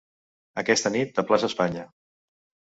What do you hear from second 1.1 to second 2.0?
a Plaça Espanya.